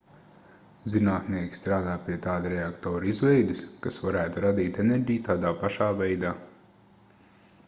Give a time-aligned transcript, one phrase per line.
[0.93, 6.35] zinātnieki strādā pie tāda reaktora izveides kas varētu radīt enerģiju tādā pašā veidā